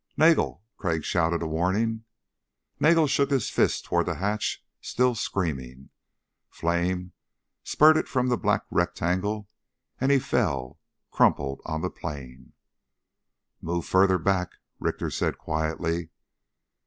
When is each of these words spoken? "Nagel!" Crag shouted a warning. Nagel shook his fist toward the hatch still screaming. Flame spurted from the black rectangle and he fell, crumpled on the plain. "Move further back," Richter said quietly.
"Nagel!" 0.17 0.63
Crag 0.77 1.03
shouted 1.03 1.43
a 1.43 1.47
warning. 1.47 2.05
Nagel 2.79 3.05
shook 3.05 3.29
his 3.29 3.51
fist 3.51 3.85
toward 3.85 4.07
the 4.07 4.15
hatch 4.15 4.65
still 4.81 5.13
screaming. 5.13 5.91
Flame 6.49 7.11
spurted 7.63 8.09
from 8.09 8.25
the 8.27 8.35
black 8.35 8.63
rectangle 8.71 9.47
and 9.99 10.11
he 10.11 10.17
fell, 10.17 10.79
crumpled 11.11 11.61
on 11.65 11.81
the 11.81 11.91
plain. 11.91 12.53
"Move 13.61 13.85
further 13.85 14.17
back," 14.17 14.53
Richter 14.79 15.11
said 15.11 15.37
quietly. 15.37 16.09